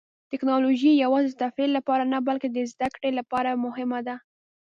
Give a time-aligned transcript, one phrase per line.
[0.31, 4.15] ټیکنالوژي یوازې د تفریح لپاره نه، بلکې د زده کړې لپاره هم مهمه ده.